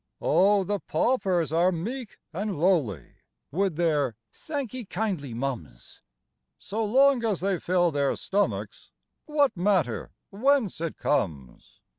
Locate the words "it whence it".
10.05-10.97